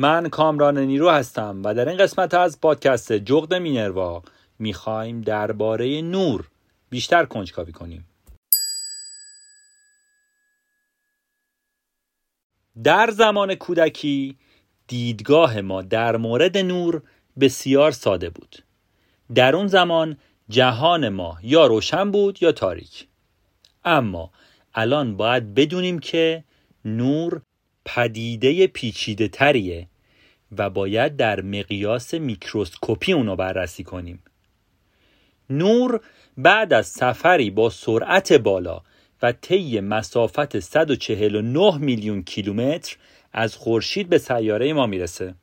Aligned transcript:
من 0.00 0.28
کامران 0.28 0.78
نیرو 0.78 1.10
هستم 1.10 1.62
و 1.64 1.74
در 1.74 1.88
این 1.88 1.98
قسمت 1.98 2.34
از 2.34 2.60
پادکست 2.60 3.12
جغد 3.12 3.54
مینروا 3.54 4.22
می‌خوایم 4.58 5.20
درباره 5.20 6.02
نور 6.02 6.48
بیشتر 6.90 7.24
کنجکاوی 7.24 7.72
کنیم. 7.72 8.08
در 12.84 13.10
زمان 13.10 13.54
کودکی 13.54 14.36
دیدگاه 14.86 15.60
ما 15.60 15.82
در 15.82 16.16
مورد 16.16 16.58
نور 16.58 17.02
بسیار 17.40 17.90
ساده 17.90 18.30
بود. 18.30 18.56
در 19.34 19.56
اون 19.56 19.66
زمان 19.66 20.16
جهان 20.48 21.08
ما 21.08 21.38
یا 21.42 21.66
روشن 21.66 22.10
بود 22.10 22.42
یا 22.42 22.52
تاریک. 22.52 23.06
اما 23.84 24.30
الان 24.74 25.16
باید 25.16 25.54
بدونیم 25.54 25.98
که 25.98 26.44
نور 26.84 27.42
پدیده 27.84 28.66
پیچیده 28.66 29.28
تریه 29.28 29.89
و 30.58 30.70
باید 30.70 31.16
در 31.16 31.40
مقیاس 31.40 32.14
میکروسکوپی 32.14 33.12
اونو 33.12 33.36
بررسی 33.36 33.84
کنیم. 33.84 34.22
نور 35.50 36.00
بعد 36.36 36.72
از 36.72 36.86
سفری 36.86 37.50
با 37.50 37.70
سرعت 37.70 38.32
بالا 38.32 38.82
و 39.22 39.32
طی 39.32 39.80
مسافت 39.80 40.58
149 40.58 41.78
میلیون 41.78 42.22
کیلومتر 42.22 42.96
از 43.32 43.56
خورشید 43.56 44.08
به 44.08 44.18
سیاره 44.18 44.72
ما 44.72 44.86
می‌رسه. 44.86 45.34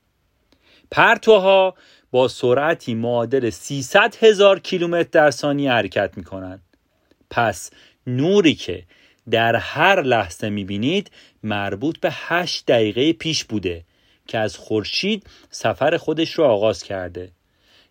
پرتوها 0.92 1.76
با 2.12 2.28
سرعتی 2.28 2.94
معادل 2.94 3.50
300 3.50 4.16
هزار 4.20 4.60
کیلومتر 4.60 5.10
در 5.12 5.32
ثانیه 5.32 5.72
حرکت 5.72 6.18
می‌کنند. 6.18 6.62
پس 7.30 7.72
نوری 8.08 8.56
که 8.56 8.84
در 9.30 9.56
هر 9.56 10.02
لحظه 10.02 10.50
می‌بینید 10.50 11.12
مربوط 11.44 12.00
به 12.00 12.10
8 12.12 12.66
دقیقه 12.66 13.14
پیش 13.14 13.44
بوده 13.44 13.84
که 14.28 14.38
از 14.38 14.58
خورشید 14.58 15.24
سفر 15.50 15.98
خودش 15.98 16.32
رو 16.34 16.44
آغاز 16.44 16.84
کرده. 16.84 17.32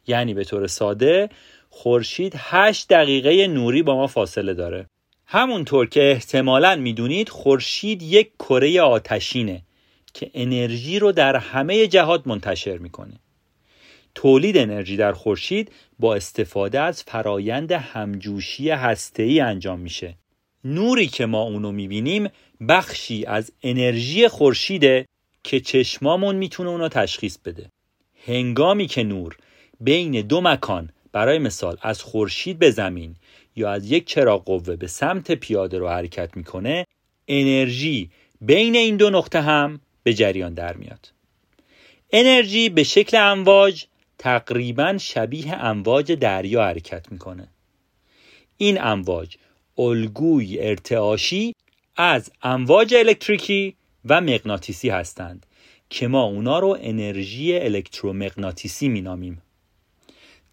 یعنی 0.06 0.34
به 0.34 0.44
طور 0.44 0.66
ساده 0.66 1.28
خورشید 1.70 2.32
8 2.36 2.88
دقیقه 2.88 3.46
نوری 3.46 3.82
با 3.82 3.96
ما 3.96 4.06
فاصله 4.06 4.54
داره. 4.54 4.86
همونطور 5.26 5.88
که 5.88 6.10
احتمالا 6.10 6.76
می‌دونید 6.76 7.28
خورشید 7.28 8.02
یک 8.02 8.30
کره 8.38 8.80
آتشینه 8.80 9.62
که 10.14 10.30
انرژی 10.34 10.98
رو 10.98 11.12
در 11.12 11.36
همه 11.36 11.86
جهات 11.86 12.26
منتشر 12.26 12.78
می‌کنه. 12.78 13.14
تولید 14.14 14.58
انرژی 14.58 14.96
در 14.96 15.12
خورشید 15.12 15.72
با 15.98 16.14
استفاده 16.14 16.80
از 16.80 17.02
فرایند 17.02 17.72
همجوشی 17.72 18.70
هسته‌ای 18.70 19.40
انجام 19.40 19.80
میشه. 19.80 20.14
نوری 20.64 21.06
که 21.06 21.26
ما 21.26 21.42
اونو 21.42 21.72
می‌بینیم 21.72 22.28
بخشی 22.68 23.24
از 23.24 23.52
انرژی 23.62 24.28
خورشیده 24.28 25.06
که 25.46 25.60
چشمامون 25.60 26.36
می‌تونه 26.36 26.70
اونو 26.70 26.88
تشخیص 26.88 27.38
بده. 27.44 27.70
هنگامی 28.26 28.86
که 28.86 29.02
نور 29.02 29.36
بین 29.80 30.20
دو 30.20 30.40
مکان 30.40 30.90
برای 31.12 31.38
مثال 31.38 31.76
از 31.82 32.02
خورشید 32.02 32.58
به 32.58 32.70
زمین 32.70 33.16
یا 33.56 33.70
از 33.70 33.90
یک 33.90 34.06
چراغ 34.06 34.44
قوه 34.44 34.76
به 34.76 34.86
سمت 34.86 35.32
پیاده 35.32 35.78
رو 35.78 35.88
حرکت 35.88 36.36
می‌کنه 36.36 36.86
انرژی 37.28 38.10
بین 38.40 38.76
این 38.76 38.96
دو 38.96 39.10
نقطه 39.10 39.40
هم 39.40 39.80
به 40.02 40.14
جریان 40.14 40.54
در 40.54 40.76
میاد. 40.76 41.12
انرژی 42.12 42.68
به 42.68 42.82
شکل 42.82 43.16
امواج 43.16 43.84
تقریبا 44.18 44.98
شبیه 44.98 45.64
امواج 45.64 46.12
دریا 46.12 46.64
حرکت 46.64 47.12
می‌کنه. 47.12 47.48
این 48.56 48.80
امواج 48.80 49.36
الگوی 49.78 50.58
ارتعاشی 50.60 51.54
از 51.96 52.30
امواج 52.42 52.94
الکتریکی 52.94 53.76
و 54.08 54.20
مغناطیسی 54.20 54.88
هستند 54.88 55.46
که 55.90 56.08
ما 56.08 56.22
اونا 56.22 56.58
رو 56.58 56.78
انرژی 56.80 57.58
الکترومغناطیسی 57.58 58.88
مینامیم 58.88 59.42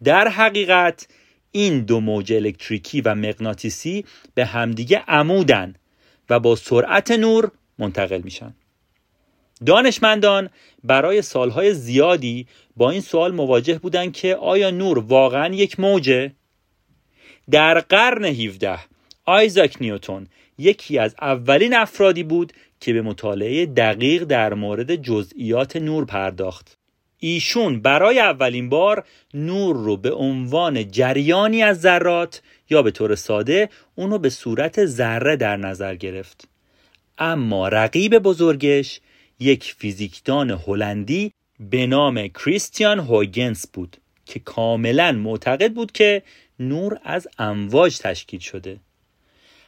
در 0.04 0.28
حقیقت 0.28 1.08
این 1.52 1.80
دو 1.80 2.00
موج 2.00 2.34
الکتریکی 2.34 3.02
و 3.02 3.16
مغناطیسی 3.16 4.06
به 4.34 4.46
همدیگه 4.46 5.04
عمودن 5.08 5.76
و 6.30 6.40
با 6.40 6.56
سرعت 6.56 7.12
نور 7.12 7.52
منتقل 7.80 8.22
میشن 8.22 8.54
دانشمندان 9.66 10.50
برای 10.84 11.22
سالهای 11.22 11.74
زیادی 11.74 12.48
با 12.78 12.92
این 12.92 13.02
سوال 13.02 13.32
مواجه 13.32 13.80
بودند 13.80 14.14
که 14.14 14.36
آیا 14.36 14.72
نور 14.72 15.00
واقعا 15.00 15.54
یک 15.54 15.80
موجه؟ 15.80 16.32
در 17.52 17.80
قرن 17.80 18.26
17 18.26 18.80
آیزاک 19.26 19.78
نیوتون 19.82 20.28
یکی 20.58 21.00
از 21.00 21.16
اولین 21.22 21.74
افرادی 21.76 22.24
بود 22.24 22.54
که 22.84 22.94
به 22.94 23.02
مطالعه 23.02 23.66
دقیق 23.66 24.24
در 24.24 24.54
مورد 24.54 24.96
جزئیات 24.96 25.76
نور 25.76 26.06
پرداخت. 26.06 26.78
ایشون 27.20 27.82
برای 27.82 28.20
اولین 28.20 28.70
بار 28.70 29.04
نور 29.34 29.76
رو 29.76 29.98
به 29.98 30.12
عنوان 30.12 30.92
جریانی 30.92 31.64
از 31.64 31.82
ذرات 31.82 32.42
یا 32.70 32.82
به 32.82 32.92
طور 32.92 33.16
ساده 33.16 33.70
اونو 33.96 34.18
به 34.18 34.30
صورت 34.30 34.86
ذره 34.86 35.36
در 35.36 35.58
نظر 35.58 35.96
گرفت. 35.96 36.48
اما 37.18 37.68
رقیب 37.68 38.18
بزرگش 38.20 39.00
یک 39.40 39.76
فیزیکدان 39.78 40.52
هلندی 40.52 41.32
به 41.60 41.88
نام 41.88 42.28
کریستیان 42.28 43.00
هویگنس 43.00 43.68
بود 43.74 43.98
که 44.26 44.40
کاملا 44.40 45.12
معتقد 45.12 45.74
بود 45.74 45.92
که 45.92 46.22
نور 46.60 47.00
از 47.04 47.28
امواج 47.40 47.98
تشکیل 47.98 48.40
شده. 48.40 48.80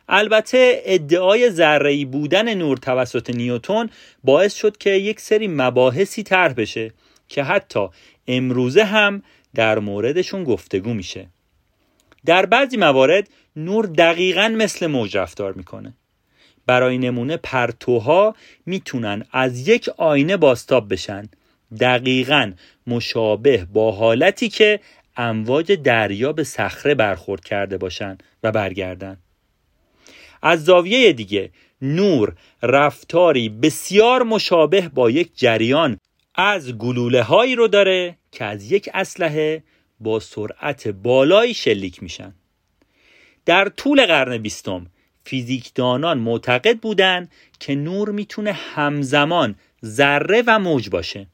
البته 0.09 0.81
ادعای 0.85 1.49
ذره‌ای 1.49 2.05
بودن 2.05 2.53
نور 2.53 2.77
توسط 2.77 3.29
نیوتون 3.29 3.89
باعث 4.23 4.55
شد 4.55 4.77
که 4.77 4.89
یک 4.89 5.19
سری 5.19 5.47
مباحثی 5.47 6.23
طرح 6.23 6.53
بشه 6.53 6.91
که 7.27 7.43
حتی 7.43 7.87
امروزه 8.27 8.83
هم 8.83 9.23
در 9.55 9.79
موردشون 9.79 10.43
گفتگو 10.43 10.93
میشه. 10.93 11.27
در 12.25 12.45
بعضی 12.45 12.77
موارد 12.77 13.29
نور 13.55 13.85
دقیقا 13.85 14.55
مثل 14.57 14.87
موج 14.87 15.17
رفتار 15.17 15.53
می‌کنه. 15.53 15.93
برای 16.65 16.97
نمونه 16.97 17.37
پرتوها 17.37 18.35
می‌تونن 18.65 19.25
از 19.31 19.67
یک 19.67 19.89
آینه 19.97 20.37
باستاب 20.37 20.93
بشن. 20.93 21.29
دقیقا 21.79 22.51
مشابه 22.87 23.67
با 23.73 23.91
حالتی 23.91 24.49
که 24.49 24.79
امواج 25.17 25.71
دریا 25.71 26.33
به 26.33 26.43
صخره 26.43 26.95
برخورد 26.95 27.43
کرده 27.43 27.77
باشن 27.77 28.17
و 28.43 28.51
برگردن. 28.51 29.17
از 30.47 30.65
زاویه 30.65 31.13
دیگه 31.13 31.51
نور 31.81 32.35
رفتاری 32.63 33.49
بسیار 33.49 34.23
مشابه 34.23 34.89
با 34.89 35.09
یک 35.09 35.31
جریان 35.35 35.97
از 36.35 36.77
گلوله 36.77 37.23
هایی 37.23 37.55
رو 37.55 37.67
داره 37.67 38.17
که 38.31 38.45
از 38.45 38.71
یک 38.71 38.89
اسلحه 38.93 39.63
با 39.99 40.19
سرعت 40.19 40.87
بالایی 40.87 41.53
شلیک 41.53 42.03
میشن. 42.03 42.33
در 43.45 43.69
طول 43.69 44.05
قرن 44.05 44.37
بیستم 44.37 44.87
فیزیکدانان 45.23 46.17
معتقد 46.17 46.79
بودند 46.79 47.31
که 47.59 47.75
نور 47.75 48.09
می‌تونه 48.09 48.51
همزمان 48.51 49.55
ذره 49.85 50.43
و 50.47 50.59
موج 50.59 50.89
باشه. 50.89 51.27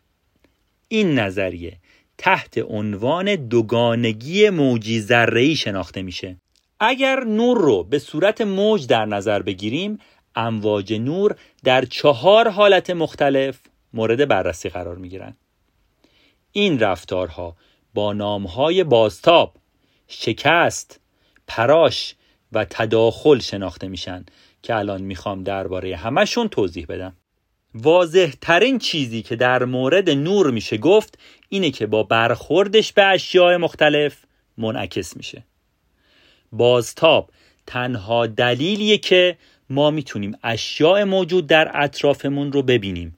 این 0.87 1.19
نظریه 1.19 1.77
تحت 2.17 2.57
عنوان 2.57 3.35
دوگانگی 3.35 4.49
موجی 4.49 5.01
ذره‌ای 5.01 5.55
شناخته 5.55 6.01
میشه. 6.01 6.40
اگر 6.83 7.23
نور 7.23 7.57
رو 7.57 7.83
به 7.83 7.99
صورت 7.99 8.41
موج 8.41 8.87
در 8.87 9.05
نظر 9.05 9.41
بگیریم 9.41 9.99
امواج 10.35 10.93
نور 10.93 11.35
در 11.63 11.85
چهار 11.85 12.49
حالت 12.49 12.89
مختلف 12.89 13.59
مورد 13.93 14.27
بررسی 14.27 14.69
قرار 14.69 14.95
می 14.95 15.09
گیرن. 15.09 15.33
این 16.51 16.79
رفتارها 16.79 17.55
با 17.93 18.13
نامهای 18.13 18.83
بازتاب، 18.83 19.55
شکست، 20.07 20.99
پراش 21.47 22.15
و 22.51 22.65
تداخل 22.65 23.39
شناخته 23.39 23.87
میشن 23.87 24.25
که 24.63 24.75
الان 24.75 25.01
می‌خوام 25.01 25.43
درباره 25.43 25.95
همشون 25.95 26.47
توضیح 26.47 26.85
بدم. 26.89 27.13
واضح 27.73 28.31
ترین 28.41 28.79
چیزی 28.79 29.21
که 29.21 29.35
در 29.35 29.65
مورد 29.65 30.09
نور 30.09 30.51
میشه 30.51 30.77
گفت 30.77 31.17
اینه 31.49 31.71
که 31.71 31.85
با 31.87 32.03
برخوردش 32.03 32.93
به 32.93 33.03
اشیاء 33.03 33.57
مختلف 33.57 34.25
منعکس 34.57 35.17
میشه. 35.17 35.43
بازتاب. 36.51 37.29
تنها 37.67 38.27
دلیلیه 38.27 38.97
که 38.97 39.37
ما 39.69 39.91
می‌تونیم 39.91 40.37
اشیاء 40.43 41.05
موجود 41.05 41.47
در 41.47 41.71
اطرافمون 41.83 42.51
رو 42.51 42.61
ببینیم. 42.61 43.17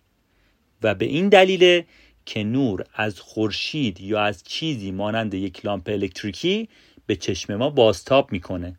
و 0.82 0.96
به 0.96 1.06
این 1.06 1.30
دلیله 1.30 1.86
که 2.26 2.44
نور 2.44 2.86
از 2.94 3.20
خورشید 3.20 4.02
یا 4.02 4.22
از 4.22 4.44
چیزی 4.44 4.92
مانند 4.92 5.34
یک 5.34 5.66
لامپ 5.66 5.90
الکتریکی 5.90 6.70
به 7.06 7.16
چشم 7.16 7.56
ما 7.56 7.70
بازتاب 7.70 8.32
می‌کنه. 8.32 8.76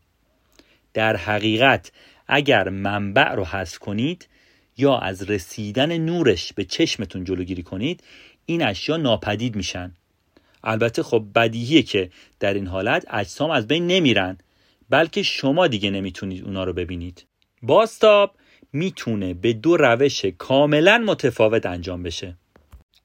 در 0.95 1.17
حقیقت 1.17 1.93
اگر 2.29 2.69
منبع 2.69 3.33
رو 3.35 3.45
حذف 3.45 3.79
کنید 3.79 4.29
یا 4.77 4.99
از 4.99 5.31
رسیدن 5.31 5.99
نورش 5.99 6.53
به 6.53 6.65
چشمتون 6.65 7.25
جلوگیری 7.25 7.63
کنید 7.63 8.03
این 8.47 8.63
اشیا 8.63 8.97
ناپدید 8.97 9.57
میشن. 9.57 9.95
البته 10.65 11.03
خب 11.03 11.25
بدیهیه 11.35 11.83
که 11.83 12.11
در 12.41 12.55
این 12.55 12.67
حالت 12.67 13.05
اجسام 13.11 13.51
از 13.51 13.67
بین 13.67 13.87
نمیرن. 13.87 14.39
بلکه 14.91 15.23
شما 15.23 15.67
دیگه 15.67 15.91
نمی‌تونید 15.91 16.45
اونا 16.45 16.65
رو 16.65 16.73
ببینید. 16.73 17.27
باستاب 17.63 18.35
می‌تونه 18.73 19.35
به 19.35 19.53
دو 19.53 19.77
روش 19.77 20.25
کاملا 20.25 20.99
متفاوت 20.99 21.67
انجام 21.67 22.03
بشه. 22.03 22.37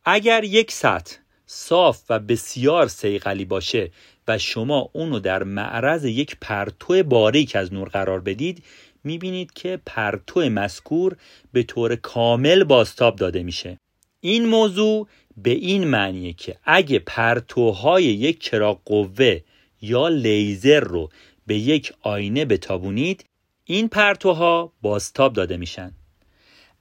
اگر 0.05 0.43
یک 0.43 0.71
سطح 0.71 1.15
صاف 1.45 2.01
و 2.09 2.19
بسیار 2.19 2.87
سیقلی 2.87 3.45
باشه 3.45 3.91
و 4.27 4.37
شما 4.37 4.89
اونو 4.93 5.19
در 5.19 5.43
معرض 5.43 6.05
یک 6.05 6.37
پرتو 6.41 7.03
باریک 7.03 7.55
از 7.55 7.73
نور 7.73 7.89
قرار 7.89 8.19
بدید 8.19 8.63
می‌بینید 9.03 9.53
که 9.53 9.79
پرتو 9.85 10.39
مذکور 10.39 11.15
به 11.53 11.63
طور 11.63 11.95
کامل 11.95 12.63
باستاب 12.63 13.15
داده 13.15 13.43
میشه. 13.43 13.79
این 14.21 14.45
موضوع 14.45 15.07
به 15.37 15.49
این 15.49 15.83
معنیه 15.87 16.33
که 16.33 16.55
اگه 16.63 16.99
پرتوهای 16.99 18.03
یک 18.03 18.39
چراغ 18.39 18.81
قوه 18.85 19.39
یا 19.81 20.07
لیزر 20.07 20.79
رو 20.79 21.09
به 21.49 21.55
یک 21.55 21.93
آینه 22.01 22.45
بتابونید 22.45 23.25
این 23.65 23.87
پرتوها 23.87 24.73
بازتاب 24.81 25.33
داده 25.33 25.57
میشن. 25.57 25.91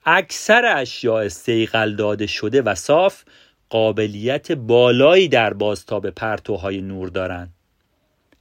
اکثر 0.04 0.76
اشیاء 0.76 1.28
سیقل 1.28 1.96
داده 1.96 2.26
شده 2.26 2.62
و 2.62 2.74
صاف 2.74 3.24
قابلیت 3.70 4.52
بالایی 4.52 5.28
در 5.28 5.52
بازتاب 5.54 6.10
پرتوهای 6.10 6.80
نور 6.80 7.08
دارند 7.08 7.54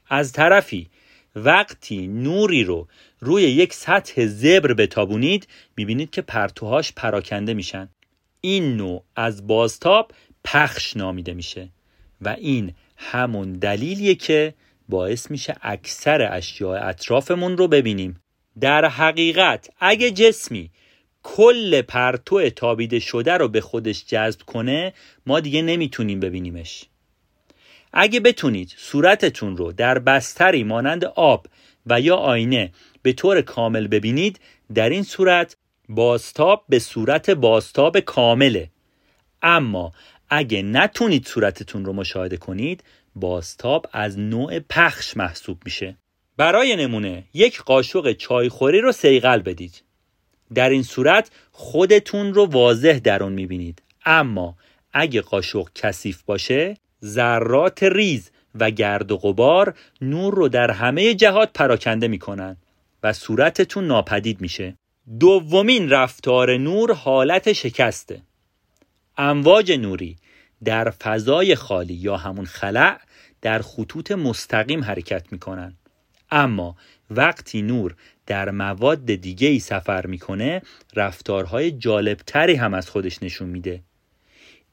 از 0.09 0.31
طرفی 0.31 0.89
وقتی 1.35 2.07
نوری 2.07 2.63
رو 2.63 2.87
روی 3.19 3.43
یک 3.43 3.73
سطح 3.73 4.25
زبر 4.25 4.73
بتابونید 4.73 5.47
می‌بینید 5.77 6.09
که 6.09 6.21
پرتوهاش 6.21 6.93
پراکنده 6.95 7.53
میشن. 7.53 7.89
این 8.41 8.77
نوع 8.77 9.03
از 9.15 9.47
بازتاب 9.47 10.11
پخش 10.43 10.97
نامیده 10.97 11.33
میشه 11.33 11.69
و 12.21 12.29
این 12.29 12.73
همون 12.97 13.53
دلیلیه 13.53 14.15
که 14.15 14.53
باعث 14.89 15.31
میشه 15.31 15.55
اکثر 15.61 16.29
اشیاء 16.31 16.89
اطرافمون 16.89 17.57
رو 17.57 17.67
ببینیم. 17.67 18.21
در 18.59 18.85
حقیقت 18.85 19.69
اگه 19.79 20.11
جسمی 20.11 20.71
کل 21.23 21.81
پرتو 21.81 22.49
تابیده 22.49 22.99
شده 22.99 23.33
رو 23.33 23.47
به 23.47 23.61
خودش 23.61 24.05
جذب 24.05 24.41
کنه 24.41 24.93
ما 25.25 25.39
دیگه 25.39 25.61
نمی‌تونیم 25.61 26.19
ببینیمش. 26.19 26.85
اگه 27.93 28.19
بتونید 28.19 28.73
صورتتون 28.77 29.57
رو 29.57 29.71
در 29.71 29.99
بستری 29.99 30.63
مانند 30.63 31.05
آب 31.05 31.47
و 31.85 32.01
یا 32.01 32.15
آینه 32.15 32.71
به 33.01 33.13
طور 33.13 33.41
کامل 33.41 33.87
ببینید 33.87 34.39
در 34.73 34.89
این 34.89 35.03
صورت 35.03 35.57
باستاب 35.89 36.65
به 36.69 36.79
صورت 36.79 37.29
باستاب 37.29 37.99
کامله. 37.99 38.69
اما 39.41 39.93
اگه 40.29 40.61
نتونید 40.61 41.27
صورتتون 41.27 41.85
رو 41.85 41.93
مشاهده 41.93 42.37
کنید 42.37 42.83
باستاب 43.19 43.85
از 43.93 44.19
نوع 44.19 44.59
پخش 44.59 45.17
محسوب 45.17 45.61
میشه. 45.65 45.97
برای 46.37 46.75
نمونه 46.75 47.23
یک 47.33 47.61
قاشق 47.61 48.11
چایخوری 48.13 48.81
رو 48.81 48.91
سیقل 48.91 49.39
بدید. 49.39 49.81
در 50.53 50.69
این 50.69 50.83
صورت 50.83 51.31
خودتون 51.51 52.33
رو 52.33 52.45
واضح 52.45 52.99
در 52.99 53.23
اون 53.23 53.33
می‌بینید. 53.33 53.81
اما 54.05 54.55
اگه 54.93 55.21
قاشق 55.21 55.67
کثیف 55.75 56.23
باشه 56.23 56.77
ذرات 57.05 57.83
ریز 57.83 58.31
و 58.55 58.71
گرد 58.71 59.11
و 59.11 59.17
غبار 59.17 59.73
نور 60.01 60.35
رو 60.35 60.47
در 60.47 60.71
همه 60.71 61.13
جهات 61.13 61.53
پراکنده 61.53 62.07
می‌کنن 62.07 62.57
و 63.03 63.13
صورتتون 63.13 63.87
ناپدید 63.87 64.41
میشه. 64.41 64.77
دومین 65.19 65.89
رفتار 65.89 66.57
نور 66.57 66.93
حالت 66.93 67.53
شکسته. 67.53 68.21
امواج 69.17 69.71
نوری 69.71 70.15
در 70.63 70.89
فضای 70.89 71.55
خالی 71.55 71.93
یا 71.93 72.17
همون 72.17 72.45
خلع 72.45 72.99
در 73.41 73.61
خطوط 73.61 74.11
مستقیم 74.11 74.83
حرکت 74.83 75.31
می‌کنن. 75.31 75.77
اما 76.31 76.75
وقتی 77.09 77.61
نور 77.61 77.95
در 78.25 78.51
مواد 78.51 79.05
دیگه 79.05 79.47
ای 79.47 79.59
سفر 79.59 80.05
می‌کنه 80.05 80.61
رفتارهای 80.95 81.71
جالبتری 81.71 82.55
هم 82.55 82.73
از 82.73 82.89
خودش 82.89 83.23
نشون 83.23 83.49
میده. 83.49 83.83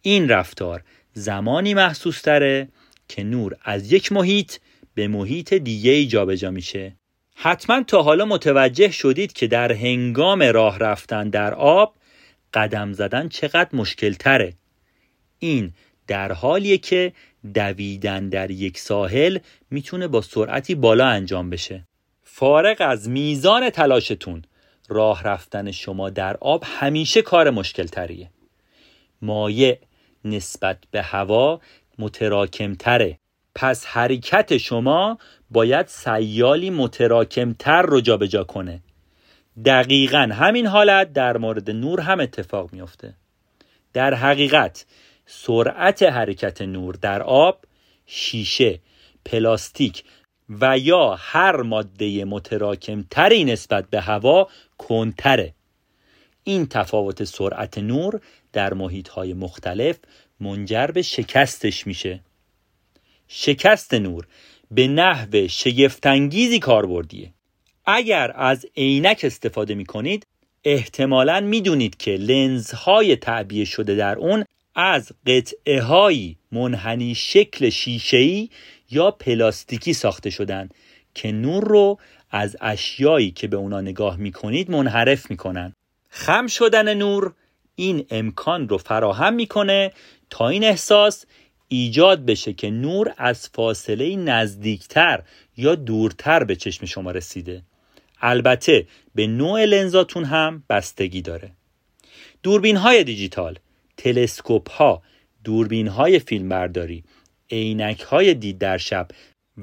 این 0.03 0.29
رفتار 0.29 0.83
زمانی 1.13 1.75
محسوس 1.75 2.21
تره 2.21 2.69
که 3.09 3.25
نور 3.25 3.57
از 3.63 3.93
یک 3.93 4.13
محیط 4.13 4.57
به 4.95 5.09
محیط 5.09 5.55
دیگه 5.55 5.91
ای 5.91 6.07
جابجا 6.07 6.51
میشه. 6.51 6.97
حتما 7.37 7.83
تا 7.83 8.03
حالا 8.03 8.25
متوجه 8.25 8.91
شدید 8.91 9.33
که 9.33 9.47
در 9.47 9.73
هنگام 9.73 10.43
راه 10.43 10.79
رفتن 10.79 11.29
در 11.29 11.55
آب 11.55 11.95
قدم 12.55 12.93
زدن 12.93 13.29
چقدر 13.29 13.77
مشکل 13.77 14.13
تره 14.13 14.55
این 15.39 15.73
در 16.07 16.33
حالیه 16.33 16.79
که 16.79 17.13
دویدن 17.55 18.29
در 18.29 18.51
یک 18.51 18.79
ساحل 18.79 19.39
می‌تونه 19.71 20.09
با 20.09 20.21
سرعتی 20.21 20.75
بالا 20.75 21.07
انجام 21.07 21.51
بشه. 21.51 21.85
فارغ 22.23 22.77
از 22.81 23.09
میزان 23.09 23.71
تلاشتون 23.71 24.43
راه 24.89 25.23
رفتن 25.23 25.71
شما 25.71 26.11
در 26.11 26.37
آب 26.37 26.65
همیشه 26.67 27.23
کار 27.23 27.51
مشکل 27.51 27.87
تریه 27.87 28.31
مایع 29.23 29.79
نسبت 30.25 30.79
به 30.91 31.03
هوا 31.03 31.61
متراکم 31.99 32.75
تره 32.75 33.19
پس 33.55 33.87
حرکت 33.87 34.57
شما 34.57 35.19
باید 35.51 35.87
سیالی 35.87 36.71
متراکمتر 36.71 37.83
رو 37.83 38.01
جابجا 38.01 38.45
کنه. 38.45 38.81
دقیقا 39.65 40.31
همین 40.33 40.67
حالت 40.67 41.13
در 41.13 41.37
مورد 41.37 41.71
نور 41.71 42.01
هم 42.01 42.21
اتفاق 42.21 42.73
میافته. 42.73 43.15
در 43.93 44.15
حقیقت 44.15 44.87
سرعت 45.27 46.03
حرکت 46.03 46.63
نور 46.63 46.95
در 46.95 47.23
آب 47.23 47.65
شیشه 48.07 48.79
پلاستیک 49.25 50.05
و 50.49 50.79
یا 50.79 51.15
هر 51.15 51.57
ماده 51.57 52.25
متراکم 52.25 53.05
تری 53.11 53.45
نسبت 53.45 53.91
به 53.91 54.01
هوا 54.01 54.49
کنتره. 54.79 55.55
این 56.45 56.67
تفاوت 56.67 57.25
سرعت 57.25 57.79
نور 57.79 58.21
در 58.53 58.75
محیط 58.75 59.09
های 59.09 59.35
مختلف 59.35 59.99
منجر 60.41 60.87
به 60.87 61.03
شکستش 61.03 61.87
میشه. 61.87 62.21
شکست 63.29 63.95
نور 63.95 64.27
به 64.71 64.89
نحو 64.89 65.49
شگفتانگیزی 65.49 66.59
کاربردیه. 66.59 67.33
اگر 67.87 68.33
از 68.37 68.67
عینک 68.77 69.21
استفاده 69.23 69.75
می 69.75 69.85
کنید 69.85 70.27
احتمالا 70.65 71.41
می‌دونید 71.41 71.97
که 71.97 72.11
لنزهای 72.11 73.17
تعبیه 73.17 73.65
شده 73.65 73.95
در 73.95 74.17
اون 74.19 74.45
از 74.75 75.13
قطعه 75.27 75.81
های 75.83 76.37
منحنی 76.53 77.15
شکل 77.15 77.71
شیشه‌ای 77.71 78.49
یا 78.91 79.11
پلاستیکی 79.11 79.93
ساخته 79.93 80.31
شدن 80.31 80.69
که 81.15 81.33
نور 81.33 81.65
رو 81.65 81.99
از 82.31 82.57
اشیایی 82.61 83.31
که 83.31 83.49
به 83.49 83.57
اونا 83.57 83.81
نگاه 83.81 84.17
می 84.17 84.33
کنید 84.33 84.71
منحرف 84.71 85.31
می‌کنن 85.31 85.73
خم 86.11 86.47
شدن 86.47 86.95
نور 86.95 87.33
این 87.77 88.07
امکان 88.11 88.69
رو 88.69 88.79
فراهم 88.79 89.35
می‌کنه 89.35 89.93
تا 90.31 90.49
این 90.49 90.65
احساس 90.65 91.25
ایجاد 91.69 92.25
بشه 92.25 92.53
که 92.53 92.71
نور 92.71 93.15
از 93.17 93.49
فاصله 93.49 94.17
نزدیکتر 94.17 95.23
یا 95.57 95.75
دورتر 95.75 96.45
به 96.45 96.57
چشم 96.57 96.87
شما 96.87 97.11
رسیده. 97.11 97.63
البته 98.21 98.87
به 99.15 99.27
نوع 99.27 99.65
لنزاتون 99.65 100.25
هم 100.25 100.65
بستگی 100.69 101.23
داره. 101.23 101.51
دوربین 102.43 102.77
های 102.77 103.05
دیجیتال 103.05 103.59
تلسکوپ 103.97 104.71
ها 104.71 105.03
دوربین 105.45 105.89
های 105.89 106.19
فیلمبرداری 106.19 107.05
عینک 107.51 108.01
های 108.01 108.35
دید 108.35 108.59
در 108.59 108.79
شب 108.79 109.09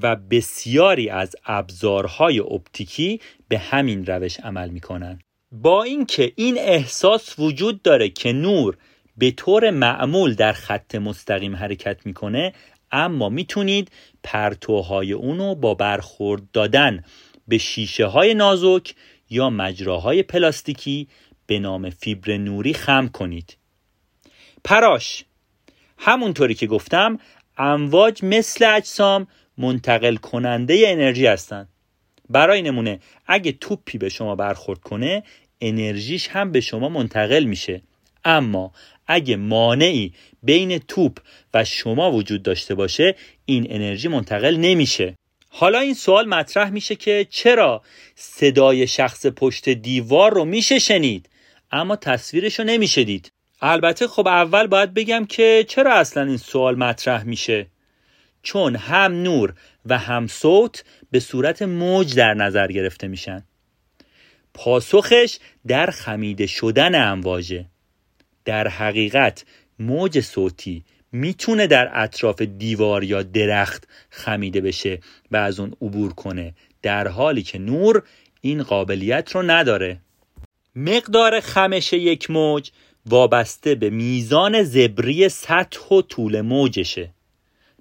و 0.02 0.16
بسیاری 0.16 1.10
از 1.10 1.36
ابزارهای 1.46 2.40
اپتیکی 2.40 3.20
به 3.48 3.58
همین 3.58 4.06
روش 4.06 4.40
عمل 4.40 4.70
می‌کنن 4.70 5.20
با 5.52 5.84
اینکه 5.84 6.34
این 6.36 6.58
احساس 6.58 7.40
وجود 7.40 7.82
داره 7.82 8.10
که 8.10 8.34
نور 8.34 8.78
به 9.18 9.32
طور 9.32 9.70
معمول 9.70 10.34
در 10.34 10.54
خط 10.54 10.96
مستقیم 10.96 11.56
حرکت 11.56 12.06
می‌کنه 12.06 12.54
اما 12.92 13.30
می‌تونید 13.30 13.92
پرتوهای 14.24 15.14
اونو 15.14 15.56
با 15.56 15.74
برخورد 15.74 16.44
دادن 16.54 17.04
به 17.48 17.58
شیشه 17.58 18.06
های 18.06 18.34
نازک 18.34 18.96
یا 19.30 19.50
مجراهای 19.50 20.24
پلاستیکی 20.24 21.08
به 21.46 21.60
نام 21.60 21.90
فیبر 21.90 22.38
نوری 22.38 22.74
خم 22.74 23.08
کنید. 23.08 23.58
پراش. 24.64 25.26
همونطوری 25.98 26.54
که 26.54 26.68
گفتم 26.68 27.20
امواج 27.58 28.20
مثل 28.24 28.76
اجسام 28.76 29.28
منتقل 29.58 30.16
کننده 30.16 30.84
انرژی 30.88 31.26
هستند 31.26 31.70
برای 32.30 32.62
نمونه 32.62 33.00
اگه 33.28 33.52
توپی 33.52 33.98
به 33.98 34.10
شما 34.10 34.36
برخورد 34.36 34.80
کنه 34.80 35.24
انرژیش 35.62 36.28
هم 36.28 36.52
به 36.52 36.62
شما 36.62 36.90
منتقل 36.90 37.44
میشه. 37.44 37.82
اما 38.26 38.72
اگه 39.08 39.36
مانعی 39.36 40.14
بین 40.44 40.78
توپ 40.78 41.18
و 41.54 41.64
شما 41.64 42.12
وجود 42.12 42.44
داشته 42.44 42.76
باشه 42.76 43.16
این 43.46 43.68
انرژی 43.70 44.08
منتقل 44.08 44.56
نمیشه. 44.56 45.16
حالا 45.50 45.80
این 45.80 45.94
سوال 45.94 46.28
مطرح 46.28 46.70
میشه 46.70 46.96
که 46.96 47.28
چرا 47.30 47.82
صدای 48.16 48.88
شخص 48.88 49.26
پشت 49.26 49.70
دیوار 49.70 50.34
رو 50.34 50.46
میشه 50.46 50.80
شنید 50.80 51.30
اما 51.72 51.96
تصویرش 51.96 52.60
رو 52.60 52.66
نمیشه 52.66 53.04
دید 53.04 53.32
البته 53.62 54.08
خب 54.08 54.28
اول 54.28 54.68
باید 54.68 54.94
بگم 54.94 55.26
که 55.26 55.66
چرا 55.68 55.94
اصلا 55.94 56.24
این 56.24 56.38
سوال 56.38 56.76
مطرح 56.76 57.24
میشه؟ 57.24 57.68
چون 58.44 58.76
هم 58.76 59.24
نور 59.24 59.54
و 59.86 59.98
هم 59.98 60.28
صوت 60.28 60.84
به 61.12 61.20
صورت 61.20 61.62
موج 61.62 62.16
در 62.16 62.34
نظر 62.34 62.68
گرفته 62.68 63.08
میشن. 63.08 63.44
پاسخش 64.54 65.38
در 65.68 65.92
خمیده 65.92 66.48
شدن 66.48 67.12
امواجه. 67.12 67.66
در 68.46 68.68
حقیقت 68.68 69.46
موج 69.80 70.20
صوتی 70.20 70.84
می‌تونه 71.12 71.68
در 71.68 71.90
اطراف 71.94 72.42
دیوار 72.42 73.04
یا 73.04 73.24
درخت 73.24 73.88
خمیده 74.10 74.62
بشه 74.62 75.00
و 75.32 75.38
از 75.38 75.60
اون 75.60 75.74
عبور 75.82 76.14
کنه 76.14 76.54
در 76.82 77.08
حالی 77.08 77.44
که 77.44 77.60
نور 77.60 78.04
این 78.42 78.64
قابلیت 78.64 79.32
رو 79.36 79.42
نداره. 79.42 79.98
مقدار 80.76 81.40
خمش 81.40 81.94
یک 81.94 82.32
موج 82.32 82.72
وابسته 83.06 83.76
به 83.76 83.90
میزان 83.90 84.64
زبری 84.64 85.30
سطح 85.30 85.96
و 85.96 86.02
طول 86.02 86.42
موجشه. 86.42 87.14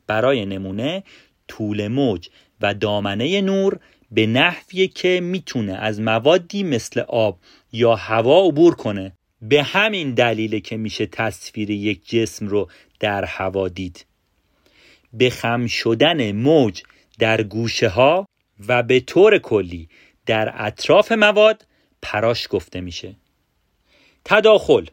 برای 0.07 0.47
نمونه 0.47 1.03
طول 1.49 1.89
موج 1.89 2.29
و 2.61 2.75
دامنه 2.75 3.41
نور 3.41 3.81
به 4.11 4.27
نحوی 4.27 4.89
که 4.89 5.21
می‌تونه 5.23 5.73
از 5.73 6.01
موادی 6.01 6.63
مثل 6.63 7.01
آب 7.01 7.39
یا 7.73 7.95
هوا 7.95 8.47
عبور 8.47 8.75
کنه. 8.75 9.13
به 9.43 9.63
همین 9.63 10.15
دلیله 10.15 10.61
که 10.61 10.77
میشه 10.77 11.07
تصویر 11.07 11.71
یک 11.71 12.09
جسم 12.09 12.47
رو 12.47 12.69
در 13.01 13.25
هوا 13.25 13.69
دید. 13.69 14.07
به 15.13 15.31
خم 15.31 15.67
شدن 15.67 16.33
موج 16.33 16.83
در 17.19 17.43
گوشه 17.43 17.89
ها 17.89 18.27
و 18.69 18.83
به 18.83 19.01
طور 19.01 19.39
کلی 19.39 19.89
در 20.27 20.55
اطراف 20.55 21.13
مواد 21.13 21.67
پراش 22.03 22.47
گفته 22.51 22.81
میشه. 22.81 23.15
تداخل 24.25 24.87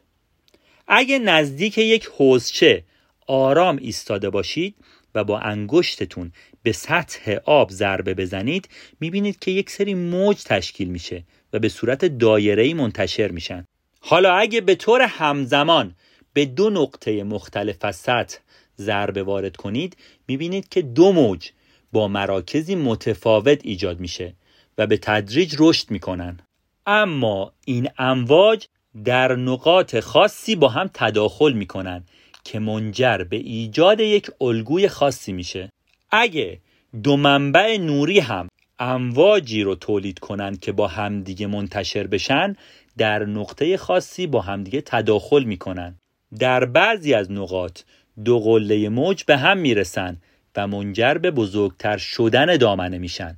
اگه 0.88 1.18
نزدیک 1.18 1.78
یک 1.78 2.06
حوزچه 2.16 2.84
آرام 3.26 3.76
ایستاده 3.76 4.30
باشید 4.30 4.74
و 5.14 5.24
با 5.24 5.38
انگشتتون 5.38 6.32
به 6.62 6.72
سطح 6.72 7.36
آب 7.44 7.70
ضربه 7.70 8.14
بزنید 8.14 8.68
می‌بینید 9.00 9.38
که 9.38 9.50
یک 9.50 9.70
سری 9.70 9.94
موج 9.94 10.42
تشکیل 10.44 10.88
میشه 10.88 11.24
و 11.52 11.58
به 11.58 11.68
صورت 11.68 12.04
دایره‌ای 12.04 12.74
منتشر 12.74 13.30
میشن. 13.30 13.64
حالا 14.00 14.34
اگه 14.34 14.60
به 14.60 14.74
طور 14.74 15.02
همزمان 15.02 15.94
به 16.32 16.44
دو 16.44 16.70
نقطه 16.70 17.24
مختلف 17.24 17.84
از 17.84 17.96
سطح 17.96 18.38
ضربه 18.78 19.22
وارد 19.22 19.56
کنید 19.56 19.96
می‌بینید 20.28 20.68
که 20.68 20.82
دو 20.82 21.12
موج 21.12 21.50
با 21.92 22.08
مراکزی 22.08 22.74
متفاوت 22.74 23.60
ایجاد 23.64 24.00
میشه 24.00 24.34
و 24.78 24.86
به 24.86 24.96
تدریج 24.96 25.56
رشد 25.58 25.90
می‌کنن. 25.90 26.40
اما 26.86 27.52
این 27.64 27.88
امواج 27.98 28.66
در 29.04 29.36
نقاط 29.36 30.00
خاصی 30.00 30.56
با 30.56 30.68
هم 30.68 30.90
تداخل 30.94 31.52
می‌کنن 31.52 32.04
که 32.44 32.58
منجر 32.58 33.18
به 33.18 33.36
ایجاد 33.36 34.00
یک 34.00 34.30
الگوی 34.40 34.88
خاصی 34.88 35.32
میشه. 35.32 35.70
اگه 36.10 36.60
دو 37.02 37.16
منبع 37.16 37.76
نوری 37.76 38.20
هم 38.20 38.48
امواجی 38.78 39.62
رو 39.62 39.74
تولید 39.74 40.18
کنند 40.18 40.60
که 40.60 40.72
با 40.72 40.86
همدیگه 40.86 41.46
منتشر 41.46 42.06
بشن 42.06 42.56
در 42.98 43.24
نقطه 43.24 43.76
خاصی 43.76 44.26
با 44.26 44.40
همدیگه 44.40 44.80
تداخل 44.80 45.44
می‌کنن. 45.44 45.94
در 46.38 46.64
بعضی 46.64 47.14
از 47.14 47.32
نقاط 47.32 47.80
دو 48.24 48.40
قله 48.40 48.88
موج 48.88 49.24
به 49.24 49.36
هم 49.36 49.58
می‌رسن 49.58 50.16
و 50.56 50.66
منجر 50.66 51.14
به 51.14 51.30
بزرگتر 51.30 51.96
شدن 51.96 52.56
دامنه 52.56 52.98
میشن. 52.98 53.36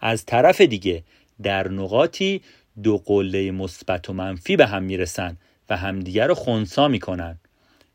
از 0.00 0.24
طرف 0.24 0.60
دیگه 0.60 1.02
در 1.42 1.68
نقاطی 1.68 2.40
دو 2.82 3.02
قله 3.04 3.50
مثبت 3.50 4.10
و 4.10 4.12
منفی 4.12 4.56
به 4.56 4.66
هم 4.66 4.82
می‌رسن 4.82 5.36
و 5.70 5.76
همدیگه 5.76 6.26
رو 6.26 6.34
خونسا 6.34 6.88
می‌کنن. 6.88 7.38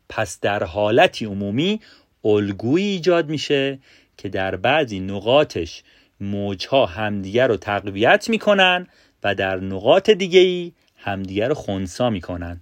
پس 0.08 0.40
در 0.40 0.64
حالتی 0.64 1.24
عمومی 1.24 1.80
الگویی 2.24 2.86
ایجاد 2.86 3.28
میشه 3.28 3.78
که 4.16 4.28
در 4.28 4.56
بعضی 4.56 5.00
نقاطش 5.00 5.82
موجها 6.20 6.86
همدیگر 6.86 7.48
رو 7.48 7.56
تقویت 7.56 8.28
می‌کنن 8.28 8.86
و 9.22 9.34
در 9.34 9.60
نقاط 9.60 10.10
دیگه 10.10 10.40
ای 10.40 10.72
همدیگر 10.96 11.48
رو 11.48 11.54
خونسا 11.54 12.10
می‌کنن. 12.10 12.60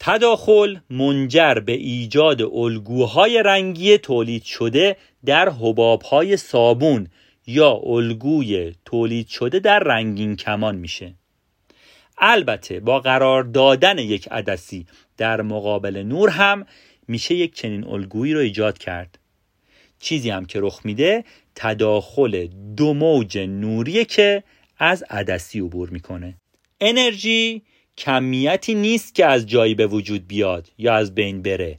تداخل 0.00 0.76
منجر 0.90 1.54
به 1.54 1.72
ایجاد 1.72 2.42
الگوهای 2.42 3.42
رنگی 3.42 3.98
تولید 3.98 4.42
شده 4.42 4.96
در 5.24 5.48
حبابهای 5.48 6.36
صابون 6.36 7.08
یا 7.46 7.80
الگوی 7.84 8.74
تولید 8.84 9.28
شده 9.28 9.58
در 9.58 9.78
رنگین 9.78 10.36
کمان 10.36 10.76
میشه. 10.76 11.14
البته 12.20 12.80
با 12.80 13.00
قرار 13.00 13.42
دادن 13.42 13.98
یک 13.98 14.28
عدسی 14.28 14.86
در 15.16 15.42
مقابل 15.42 15.96
نور 15.96 16.28
هم 16.28 16.66
میشه 17.08 17.34
یک 17.34 17.54
چنین 17.54 17.84
الگویی 17.84 18.34
رو 18.34 18.40
ایجاد 18.40 18.78
کرد. 18.78 19.18
چیزی 19.98 20.30
هم 20.30 20.44
که 20.44 20.60
رخ 20.60 20.80
میده 20.84 21.24
تداخل 21.54 22.46
دو 22.76 22.94
موج 22.94 23.38
نوریه 23.38 24.04
که 24.04 24.42
از 24.78 25.02
عدسی 25.10 25.60
عبور 25.60 25.90
می‌کنه. 25.90 26.34
انرژی 26.80 27.62
کمیتی 27.98 28.74
نیست 28.74 29.14
که 29.14 29.26
از 29.26 29.46
جایی 29.46 29.74
به 29.74 29.86
وجود 29.86 30.28
بیاد 30.28 30.70
یا 30.78 30.94
از 30.94 31.14
بین 31.14 31.42
بره. 31.42 31.78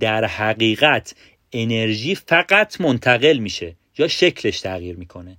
در 0.00 0.24
حقیقت 0.24 1.14
انرژی 1.52 2.14
فقط 2.14 2.80
منتقل 2.80 3.38
میشه 3.38 3.76
یا 3.98 4.08
شکلش 4.08 4.60
تغییر 4.60 4.96
می‌کنه. 4.96 5.36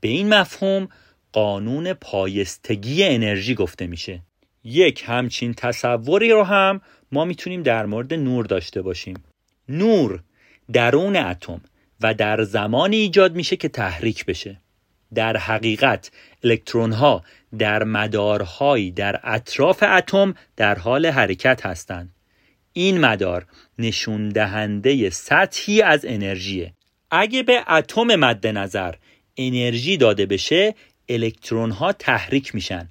به 0.00 0.08
این 0.08 0.28
مفهوم 0.28 0.88
قانون 1.32 1.92
پایستگی 1.92 3.04
انرژی 3.04 3.54
گفته 3.54 3.86
میشه. 3.86 4.22
یک 4.64 5.04
همچین 5.06 5.54
تصوری 5.54 6.30
رو 6.30 6.42
هم 6.42 6.80
ما 7.12 7.24
می‌تونیم 7.24 7.62
در 7.62 7.86
مورد 7.86 8.14
نور 8.14 8.46
داشته 8.46 8.82
باشیم. 8.82 9.24
نور 9.68 10.22
درون 10.72 11.16
اتم 11.16 11.60
و 12.00 12.14
در 12.14 12.42
زمانی 12.42 12.96
ایجاد 12.96 13.36
میشه 13.36 13.56
که 13.56 13.68
تحریک 13.68 14.26
بشه. 14.26 14.56
در 15.14 15.36
حقیقت 15.36 16.10
الکترون 16.44 16.92
ها 16.92 17.22
در 17.58 17.84
مدارهایی 17.84 18.90
در 18.90 19.20
اطراف 19.24 19.82
اتم 19.82 20.34
در 20.56 20.78
حال 20.78 21.06
حرکت 21.06 21.66
هستند. 21.66 22.14
این 22.72 23.00
مدار 23.00 23.46
نشون 23.78 24.28
دهنده 24.28 25.10
سطحی 25.10 25.82
از 25.82 26.04
انرژیه. 26.04 26.72
اگه 27.10 27.42
به 27.42 27.72
اتم 27.72 28.16
مد 28.16 28.46
نظر 28.46 28.94
انرژی 29.36 29.96
داده 29.96 30.26
بشه 30.26 30.74
الکترون 31.08 31.70
ها 31.70 31.92
تحریک 31.92 32.54
میشن 32.54 32.88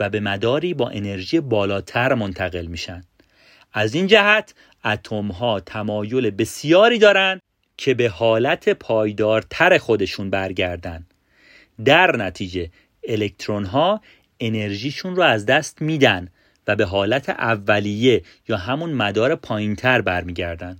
و 0.00 0.10
به 0.10 0.20
مداری 0.20 0.74
با 0.74 0.88
انرژی 0.88 1.40
بالاتر 1.40 2.14
منتقل 2.14 2.66
میشن. 2.66 3.04
از 3.72 3.94
این 3.94 4.06
جهت 4.06 4.54
اتم 4.84 5.28
ها 5.28 5.60
تمایل 5.60 6.30
بسیاری 6.30 6.98
دارند 6.98 7.40
که 7.76 7.94
به 7.94 8.08
حالت 8.08 8.68
پایدارتر 8.68 9.78
خودشون 9.78 10.30
برگردن. 10.30 11.06
در 11.84 12.16
نتیجه 12.16 12.70
الکترون 13.08 13.64
ها 13.64 14.00
انرژیشون 14.40 15.16
رو 15.16 15.22
از 15.22 15.46
دست 15.46 15.82
میدن 15.82 16.28
و 16.66 16.76
به 16.76 16.84
حالت 16.84 17.28
اولیه 17.28 18.22
یا 18.48 18.56
همون 18.56 18.92
مدار 18.92 19.34
پایینتر 19.34 20.00
برمیگردن. 20.00 20.78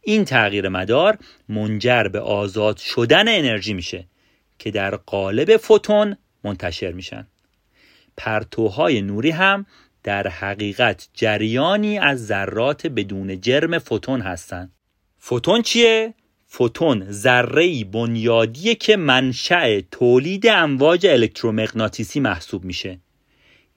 این 0.00 0.24
تغییر 0.24 0.68
مدار 0.68 1.18
منجر 1.48 2.02
به 2.02 2.20
آزاد 2.20 2.76
شدن 2.76 3.28
انرژی 3.28 3.74
میشه. 3.74 4.04
که 4.62 4.70
در 4.70 4.96
قالب 4.96 5.56
فوتون 5.56 6.16
منتشر 6.44 6.92
میشن. 6.92 7.26
پرتوهای 8.16 9.02
نوری 9.02 9.30
هم 9.30 9.66
در 10.02 10.28
حقیقت 10.28 11.08
جریانی 11.14 11.98
از 11.98 12.26
ذرات 12.26 12.86
بدون 12.86 13.40
جرم 13.40 13.78
فوتون 13.78 14.20
هستند 14.20 14.72
فوتون 15.18 15.62
چیه؟ 15.62 16.14
فوتون 16.46 17.10
ذره 17.10 17.84
بنیادیه 17.84 18.74
که 18.74 18.96
منشأ 18.96 19.80
تولید 19.90 20.46
امواج 20.46 21.06
الکترومغناطیسی 21.06 22.20
محسوب 22.20 22.64
میشه. 22.64 22.98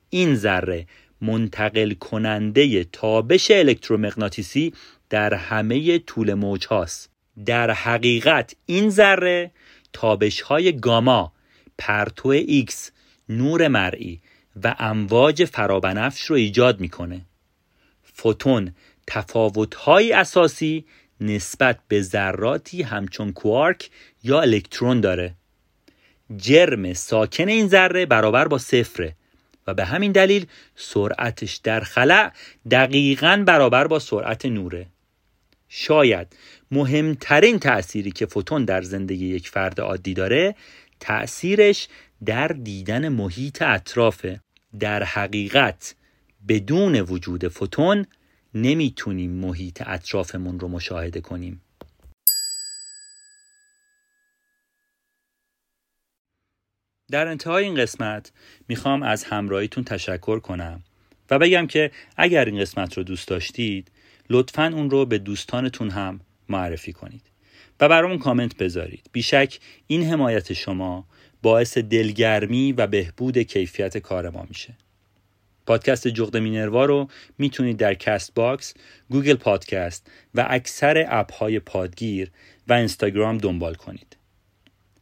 این 0.09 0.35
ذره 0.35 0.87
منتقل 1.21 1.93
کننده 1.93 2.83
تابش 2.83 3.51
الکترومغناطیسی 3.51 4.73
در 5.09 5.33
همه 5.33 5.99
طول 5.99 6.33
موج 6.33 6.67
هاست. 6.67 7.09
در 7.45 7.71
حقیقت 7.71 8.55
این 8.65 8.89
ذره 8.89 9.51
تابش 9.95 10.41
های 10.41 10.79
گاما 10.79 11.31
پرتو 11.77 12.29
ایکس 12.29 12.91
نور 13.29 13.67
مرئی 13.67 14.21
و 14.63 14.75
امواج 14.79 15.45
فرابنفش 15.45 16.21
رو 16.21 16.35
ایجاد 16.35 16.79
می‌کنه. 16.79 17.21
فوتون 18.03 18.75
تفاوت‌های 19.07 20.13
اساسی 20.13 20.85
نسبت 21.21 21.79
به 21.87 22.01
ذراتی 22.01 22.81
همچون 22.81 23.31
کوارک 23.31 23.89
یا 24.23 24.41
الکترون 24.41 25.01
داره. 25.01 25.33
جرم 26.37 26.93
ساکن 26.93 27.47
این 27.47 27.67
ذره 27.67 28.05
برابر 28.05 28.47
با 28.47 28.57
صفره 28.57 29.15
و 29.67 29.73
به 29.73 29.85
همین 29.85 30.11
دلیل 30.11 30.45
سرعتش 30.75 31.55
در 31.55 31.79
خلأ 31.79 32.31
دقیقا 32.71 33.43
برابر 33.47 33.87
با 33.87 33.99
سرعت 33.99 34.45
نوره. 34.45 34.87
شاید 35.77 36.35
مهمترین 36.71 37.59
تأثیری 37.59 38.11
که 38.11 38.25
فوتون 38.25 38.65
در 38.65 38.81
زندگی 38.81 39.27
یک 39.27 39.49
فرد 39.49 39.81
عادی 39.81 40.13
داره 40.13 40.55
تأثیرش 40.99 41.87
در 42.25 42.47
دیدن 42.47 43.09
محیط 43.09 43.61
اطرافه 43.61 44.39
در 44.79 45.03
حقیقت 45.03 45.95
بدون 46.47 46.95
وجود 46.95 47.47
فوتون 47.47 48.05
نمی‌تونیم 48.53 49.31
محیط 49.31 49.83
اطرافمون 49.85 50.59
رو 50.59 50.67
مشاهده 50.67 51.21
کنیم. 51.21 51.61
در 57.11 57.27
انتهای 57.27 57.63
این 57.63 57.75
قسمت 57.75 58.31
می‌خوام 58.67 59.03
از 59.03 59.23
همراهیتون 59.23 59.83
تشکر 59.83 60.39
کنم 60.39 60.83
و 61.29 61.39
بگم 61.39 61.67
که 61.67 61.91
اگر 62.17 62.45
این 62.45 62.59
قسمت 62.59 62.97
رو 62.97 63.03
دوست 63.03 63.27
داشتید 63.27 63.91
لطفا 64.29 64.71
اون 64.73 64.89
رو 64.89 65.05
به 65.05 65.17
دوستانتون 65.17 65.89
هم 65.89 66.19
معرفی 66.49 66.93
کنید 66.93 67.21
و 67.79 67.89
برامون 67.89 68.17
کامنت 68.17 68.57
بذارید 68.57 69.09
بیشک 69.11 69.59
این 69.87 70.03
حمایت 70.03 70.53
شما 70.53 71.05
باعث 71.41 71.77
دلگرمی 71.77 72.71
و 72.71 72.87
بهبود 72.87 73.37
کیفیت 73.37 73.97
کار 73.97 74.29
ما 74.29 74.45
میشه 74.49 74.73
پادکست 75.65 76.07
جغد 76.07 76.37
مینروا 76.37 76.85
رو 76.85 77.09
می‌تونید 77.37 77.77
در 77.77 77.93
Castbox، 77.93 78.73
Google 79.09 79.35
Podcast 79.35 80.11
و 80.35 80.45
اکثر 80.49 81.05
app 81.09 81.33
های 81.33 81.59
پادگیر 81.59 82.31
و 82.67 82.73
اینستاگرام 82.73 83.37
دنبال 83.37 83.75
کنید. 83.75 84.17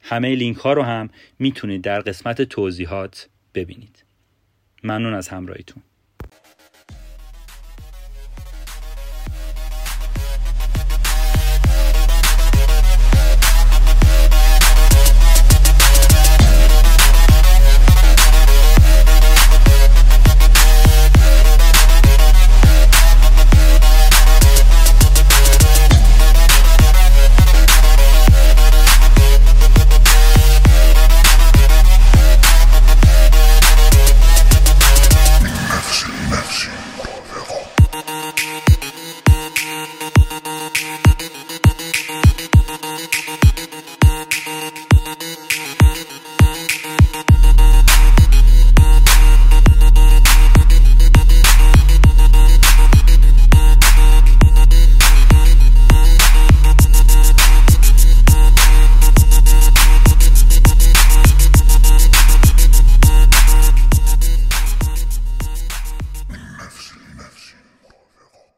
همه 0.01 0.35
لینک 0.35 0.57
ها 0.57 0.73
رو 0.73 0.81
هم 0.81 1.09
می‌تونید 1.39 1.81
در 1.81 1.99
قسمت 1.99 2.41
توضیحات 2.41 3.29
ببینید. 3.55 4.03
ممنون 4.83 5.13
از 5.13 5.27
همراهیتون. 5.27 5.83